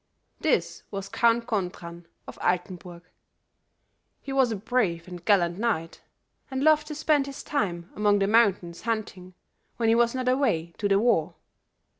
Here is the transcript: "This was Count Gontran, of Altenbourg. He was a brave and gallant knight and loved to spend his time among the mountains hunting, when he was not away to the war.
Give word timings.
"This 0.39 0.81
was 0.89 1.07
Count 1.09 1.45
Gontran, 1.45 2.07
of 2.25 2.39
Altenbourg. 2.41 3.03
He 4.19 4.33
was 4.33 4.51
a 4.51 4.55
brave 4.55 5.07
and 5.07 5.23
gallant 5.23 5.59
knight 5.59 6.01
and 6.49 6.63
loved 6.63 6.87
to 6.87 6.95
spend 6.95 7.27
his 7.27 7.43
time 7.43 7.91
among 7.93 8.17
the 8.17 8.25
mountains 8.25 8.81
hunting, 8.81 9.35
when 9.77 9.89
he 9.89 9.93
was 9.93 10.15
not 10.15 10.27
away 10.27 10.73
to 10.79 10.87
the 10.87 10.97
war. 10.97 11.35